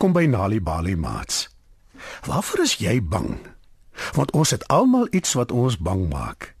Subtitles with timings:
[0.00, 1.50] Welkom by Nali Bali Mats.
[2.24, 3.36] Waarvoor is jy bang?
[4.16, 6.54] Want ons het almal iets wat ons bang maak.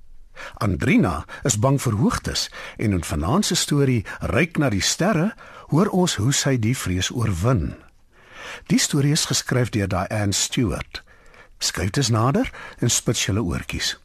[0.60, 5.30] Andrina is bang vir hoogtes en in vanaand se storie Ryk na die sterre
[5.72, 7.80] hoor ons hoe sy die vrees oorwin.
[8.68, 11.00] Die storie is geskryf deur Diane Stewart.
[11.64, 12.52] Skryf dit nader
[12.84, 13.96] en spits julle oortjies.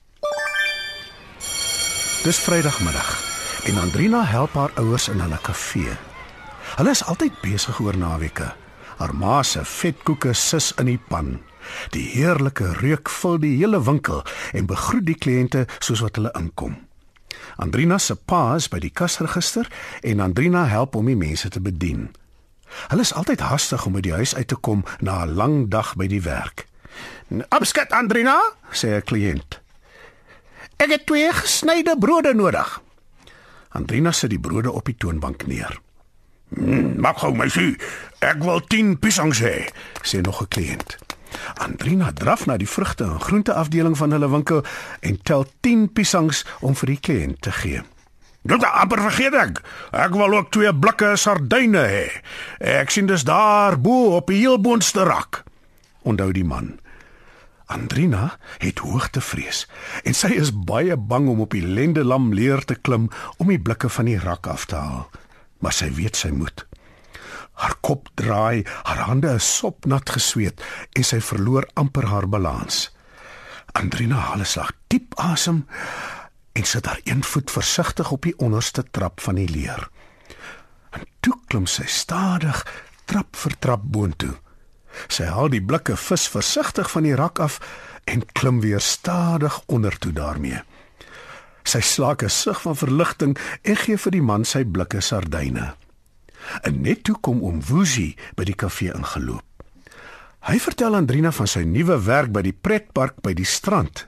[2.23, 3.15] Dis Vrydagmiddag
[3.67, 6.03] en Andrina help haar ouers in hulle kafee.
[6.79, 8.55] Hulle is altyd besig oor naweke.
[8.95, 11.39] Haar ma se vetkoeke sis in die pan.
[11.91, 16.77] Die heerlike reuk vul die hele winkel en begroet die kliënte soos wat hulle inkom.
[17.55, 19.67] Andrina se pa is by die kasregister
[20.03, 22.09] en Andrina help om die mense te bedien.
[22.89, 25.95] Hulle is altyd hastig om by die huis uit te kom na 'n lang dag
[25.95, 26.67] by die werk.
[27.49, 28.39] "Opskat Andrina,"
[28.71, 29.61] sê 'n kliënt.
[30.77, 32.81] "Ek het twee gesnyde brode nodig."
[33.69, 35.84] Andrina sit die brode op die toonbank neer.
[36.49, 37.79] Mm, "Maak gou my sê,
[38.19, 39.69] ek wil 10 piesangs hê,"
[40.01, 40.97] sê nog 'n kliënt.
[41.53, 44.63] Andrina draf na die vrugte en groente afdeling van hulle winkel
[44.99, 47.81] en tel 10 piesangs om vir die kliënt te gee.
[48.45, 49.61] Dit is amper vergeet ek.
[49.91, 52.07] Ek wil ook twee blikke sardyne hê.
[52.59, 55.43] Ek sien dis daar bo op die heel boonste rak.
[56.05, 56.75] Onthou die man.
[57.65, 59.63] Andrina het hoogtevrees
[60.05, 63.09] en sy is baie bang om op die lendelam leer te klim
[63.41, 65.07] om die blikke van die rak af te haal.
[65.59, 66.65] Maar sy weet sy moet.
[67.55, 70.61] Haar kop draai, haar hande is sopnat gesweet
[70.95, 72.89] en sy verloor amper haar balans.
[73.75, 75.65] Andrina haal 'n slag diep asem
[76.53, 79.89] en sit haar een voet versigtig op die onderste trap van die leer.
[80.91, 82.63] En toe klim sy stadig
[83.05, 84.35] trap vir trap boontoe.
[85.07, 87.59] Sy haal die blikke vis versigtig van die rak af
[88.05, 90.63] en klim weer stadig ondertoe daarmee.
[91.65, 95.73] Sy slaak 'n sug van verligting en gee vir die man sy blikke sardyne.
[96.61, 99.43] En net toe kom oom Woesie by die kafee ingeloop.
[100.45, 104.05] Hy vertel Andrina van sy nuwe werk by die pretpark by die strand.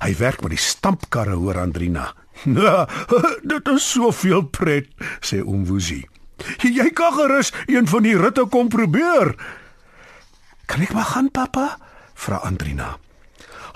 [0.00, 2.14] Hy werk met die stampkarre, hoor Andrina.
[2.44, 2.86] "Nou,
[3.52, 4.88] dit is soveel pret,"
[5.20, 6.08] sê oom Woesie.
[6.62, 9.34] "Jy kan gerus een van die ritte kom probeer."
[10.66, 11.78] "Kan ek maar gaan, pappa?"
[12.14, 12.96] vra Andrina.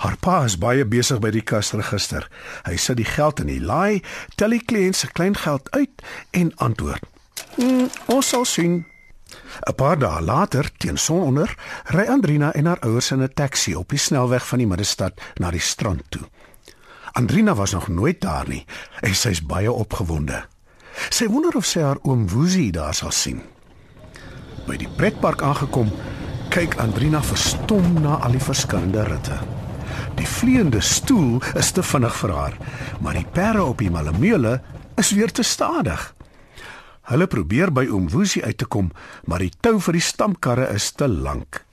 [0.03, 2.25] Haar pa is baie besig by die kasregister.
[2.67, 4.01] Hy sit die geld in die laai,
[4.35, 6.03] tel die kliënt se klein geld uit
[6.35, 7.07] en antwoord:
[7.55, 8.83] Mm, ons sal sien.
[9.69, 11.55] 'n Paar dae later, teen sononder,
[11.95, 15.51] ry Andrina en haar ouers in 'n taxi op die snelweg van die middestad na
[15.51, 16.27] die strand toe.
[17.13, 18.65] Andrina was nog nooit daar nie
[19.01, 20.45] en sy is baie opgewonde.
[21.09, 23.41] Sy wonder of sy haar oom Woesie daar sal sien.
[24.67, 25.91] By die pretpark aangekom,
[26.49, 29.62] kyk Andrina verstom na al die verskillende ritte.
[30.15, 32.57] Die vleiende stoel is te vinnig vir haar,
[33.01, 34.61] maar die perde op die malameule
[34.95, 36.13] is weer te stadig.
[37.11, 38.91] Hulle probeer by oom Woesie uit te kom,
[39.27, 41.65] maar die tou vir die stampkarre is te lank.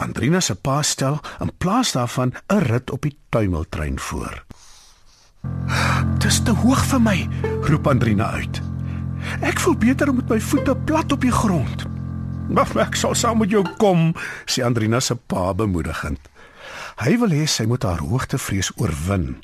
[0.00, 4.44] Andrina se pa stel in plaas daarvan 'n rit op die tuimeltrein voor.
[6.18, 7.28] "Dis te hoog vir my,"
[7.62, 8.60] roep Andrina uit.
[9.40, 11.84] "Ek voel beter met my voete plat op die grond."
[12.48, 16.29] "Wag, ek sal saam met jou kom," sê Andrina se pa bemoedigend.
[17.00, 19.42] Hy wil hê sy moet haar hoogtevrees oorwin.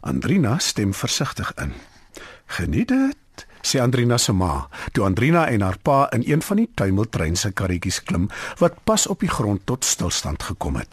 [0.00, 1.72] Andrina stem versigtig in.
[2.46, 6.70] "Geniet dit," sê Andrina se ma, toe Andrina en haar pa in een van die
[6.74, 10.88] tuimeltrein se karretjies klim wat pas op die grond tot stilstand gekom het.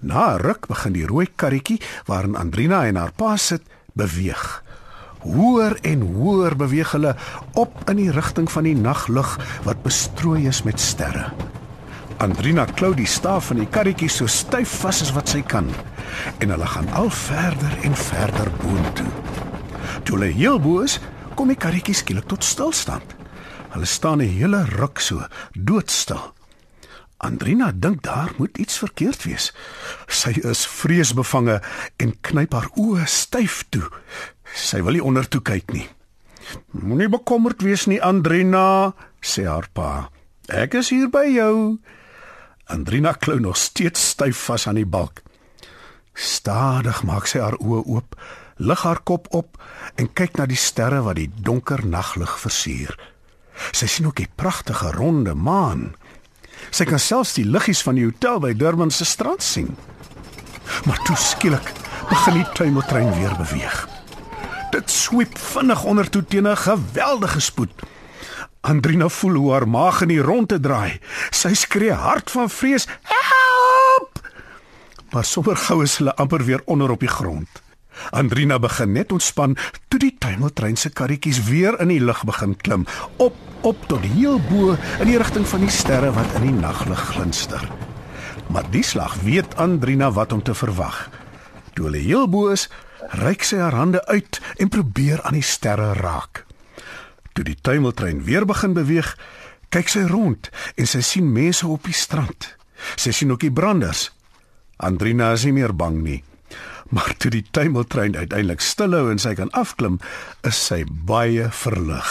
[0.00, 3.62] Na 'n ruk begin die rooi karretjie waarin Andrina en haar pa sit,
[3.92, 4.62] beweeg.
[5.18, 7.16] Hoër en hoër beweeg hulle
[7.52, 11.32] op in die rigting van die naglug wat bestrooi is met sterre.
[12.18, 15.68] Andrina klou die staaf van die karretjie so styf vas as wat sy kan
[16.42, 19.10] en hulle gaan al verder en verder boontoe.
[20.02, 20.98] Toe hulle heel bo is,
[21.38, 23.14] kom die karretjie skielik tot stilstand.
[23.70, 25.22] Hulle staan 'n hele ruk so,
[25.54, 26.34] doodstil.
[27.18, 29.52] Andrina dink daar moet iets verkeerd wees.
[30.06, 31.60] Sy is vreesbevange
[31.96, 33.90] en knyp haar oë styf toe.
[34.54, 35.88] Sy wil nie onder toe kyk nie.
[36.70, 40.10] Moenie bekommerd wees nie, Andrina, sê haar pa.
[40.48, 41.78] Ek is hier by jou.
[42.68, 45.22] Andrina klou nog steeds styf vas aan die balk.
[46.14, 48.16] Stadig maak sy haar oë oop
[48.58, 49.56] lig haar kop op
[49.96, 52.94] en kyk na die sterre wat die donker naglig versier.
[53.72, 55.92] Sy sien ook die pragtige ronde maan.
[56.74, 59.70] Sy kan selfs die liggies van die hotel by Durban se strand sien.
[60.86, 61.70] Maar toe skielik
[62.10, 63.86] begin die tuimeltrein weer beweeg.
[64.74, 67.72] Dit swiep vinnig onder toe teen 'n geweldige spoed.
[68.68, 70.98] Andrina voel hoe haar maag in die ronde draai.
[71.32, 74.20] Sy skree hard van vrees: "Help!"
[75.12, 77.48] Maar sommer gou is hulle amper weer onder op die grond.
[78.10, 79.56] Andrina begin net ontspan
[79.88, 82.84] toe die tuimeltrein se karretjies weer in die lug begin klim,
[83.16, 87.00] op op tot heel bo in die rigting van die sterre wat in die naglig
[87.10, 87.64] glinster.
[88.48, 91.08] Maar die slag weet Andrina wat om te verwag.
[91.74, 92.68] Toe hulle heel bo is,
[93.18, 96.44] reik sy haar hande uit en probeer aan die sterre raak.
[97.38, 99.12] Toe die tuimeltrein weer begin beweeg,
[99.70, 102.48] kyk sy rond en sy sien mense op die strand.
[102.98, 104.08] Sy sien ook die branders.
[104.82, 106.16] Andrina is nie meer bang nie.
[106.90, 110.00] Maar toe die tuimeltrein uiteindelik stilhou en sy kan afklim,
[110.42, 112.10] is sy baie verlig.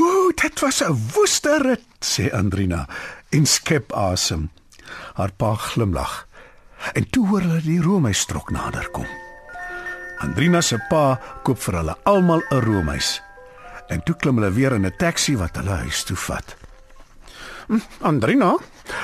[0.00, 2.88] "Ooh, dit was 'n woeste rit," sê Andrina
[3.36, 4.48] en skep asem.
[5.14, 6.26] Haar pa glimlag.
[6.94, 9.06] En toe hoor hulle die roomhuistrok naderkom.
[10.20, 13.20] Andrina se pa koop vir hulle almal 'n roomhuis.
[13.88, 16.56] En toe klim hulle weer in 'n taxi wat hulle huis toe vat.
[17.66, 18.56] Hm, Andrina,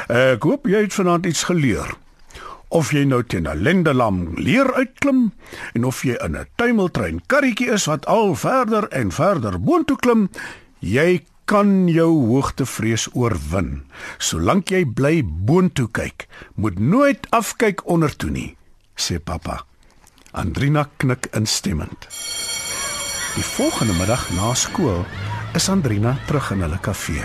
[0.08, 1.96] ek hoop jy het vanaand iets geleer.
[2.68, 5.32] Of jy nou teen 'n lendelam leer uitklim
[5.74, 10.30] en of jy in 'n tuimeltrein karretjie is wat al verder en verder boontoe klim,
[10.78, 13.82] jy kan jou hoogtevrees oorwin.
[14.18, 18.56] Solank jy bly boontoe kyk, moet nooit afkyk ondertoe nie,
[18.94, 19.64] sê pappa.
[20.30, 22.06] Andrina knik instemmend.
[23.40, 25.06] Die volgende middag na skool
[25.56, 27.24] is Andrina terug in hulle kafee.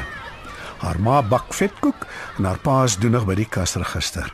[0.79, 2.05] Haar ma bak vetkoek
[2.37, 4.31] en haar pa is doenig by die kasregister.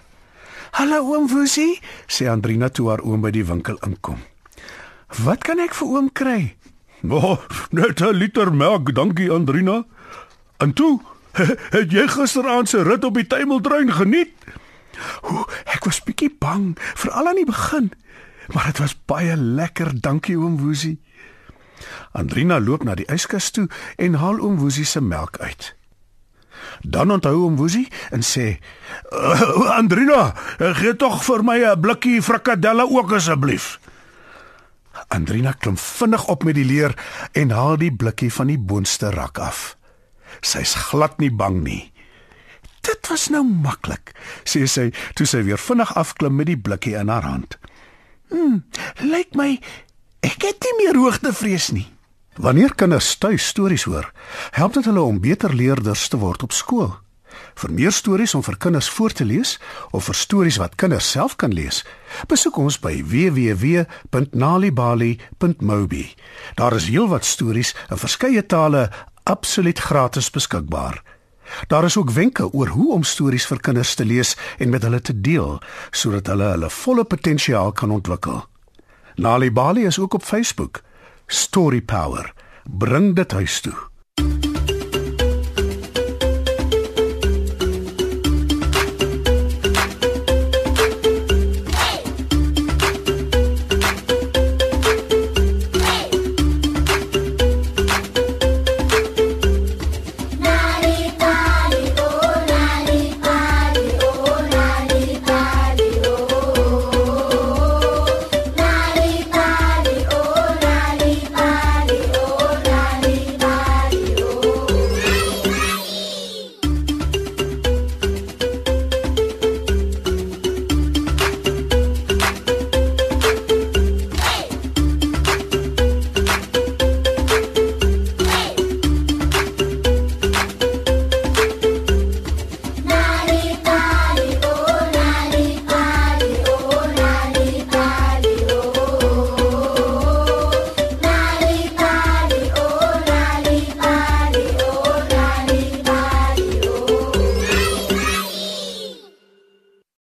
[0.78, 4.22] "Hallo oom Woesie," sê Andrina toe haar oom by die winkel inkom.
[5.26, 6.56] "Wat kan ek vir oom kry?"
[7.10, 7.40] "O, oh,
[7.72, 9.84] net 'n liter melk, dankie Andrina."
[10.60, 11.02] "En toe,
[11.78, 14.38] het jy gisteraand se rit op die tuimeltrein geniet?"
[15.24, 17.92] "O, ek was bietjie bang, veral aan die begin,
[18.54, 21.00] maar dit was baie lekker, dankie oom Woesie."
[22.12, 23.68] Andrina loop na die yskas toe
[23.98, 25.76] en haal oom Woesie se melk uit.
[26.82, 28.60] Dan onthou oom Woesie en sê:
[29.12, 33.80] uh, "Andrina, gee tog vir my 'n blikkie frikadelle ook asseblief."
[35.08, 36.94] Andrina klim vinnig op met die leer
[37.32, 39.78] en haal die blikkie van die boonste rak af.
[40.42, 41.92] Sy's glad nie bang nie.
[42.82, 44.14] Dit was nou maklik,
[44.44, 47.58] sê sy toe sy weer vinnig afklim met die blikkie in haar hand.
[48.32, 48.64] Hm,
[49.06, 49.60] lyk my
[50.42, 51.86] ek het nie meer hoogtevrees nie.
[52.42, 54.10] Wanneer kinders tuis stories hoor,
[54.58, 56.98] help dit hulle om beter leerders te word op skool.
[57.62, 59.60] Vir meer stories om vir kinders voor te lees
[59.94, 61.86] of vir stories wat kinders self kan lees,
[62.32, 66.06] besoek ons by www.nalibali.mobi.
[66.58, 68.90] Daar is heelwat stories in verskeie tale
[69.30, 71.04] absoluut gratis beskikbaar.
[71.70, 75.06] Daar is ook wenke oor hoe om stories vir kinders te lees en met hulle
[75.06, 75.62] te deel
[75.92, 78.51] sodat hulle hulle volle potensiaal kan ontwikkel.
[79.16, 80.82] Nalibali is ook op Facebook.
[81.26, 82.34] Story Power.
[82.64, 83.91] Bring dit huis toe.